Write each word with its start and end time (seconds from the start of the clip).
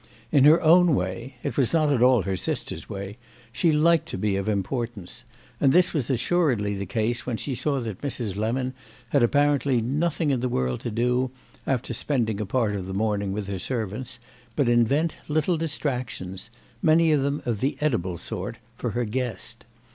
In 0.31 0.45
her 0.45 0.59
own 0.63 0.95
way—it 0.95 1.57
was 1.57 1.73
not 1.73 1.93
at 1.93 2.01
all 2.01 2.23
her 2.23 2.35
sister's 2.35 2.89
way—she 2.89 3.71
liked 3.71 4.09
to 4.09 4.17
be 4.17 4.35
of 4.35 4.49
importance; 4.49 5.25
and 5.59 5.71
this 5.71 5.93
was 5.93 6.09
assuredly 6.09 6.73
the 6.75 6.87
case 6.87 7.27
when 7.27 7.37
she 7.37 7.53
saw 7.53 7.79
that 7.81 8.01
Mrs. 8.01 8.35
Lemon 8.35 8.73
had 9.09 9.21
apparently 9.21 9.79
nothing 9.79 10.31
in 10.31 10.39
the 10.39 10.49
world 10.49 10.79
to 10.79 10.89
do, 10.89 11.29
after 11.67 11.93
spending 11.93 12.41
a 12.41 12.47
part 12.47 12.75
of 12.75 12.87
the 12.87 12.95
morning 12.95 13.31
with 13.31 13.45
her 13.45 13.59
servants, 13.59 14.17
but 14.55 14.67
invent 14.67 15.17
little 15.27 15.55
distractions—many 15.55 17.11
of 17.11 17.21
them 17.21 17.43
of 17.45 17.59
the 17.59 17.77
edible 17.79 18.17
sort—for 18.17 18.89
her 18.89 19.05
guest. 19.05 19.65